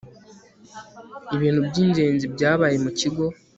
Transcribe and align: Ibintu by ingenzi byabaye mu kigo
Ibintu 1.35 1.59
by 1.67 1.77
ingenzi 1.83 2.25
byabaye 2.33 2.75
mu 2.83 2.91
kigo 2.99 3.25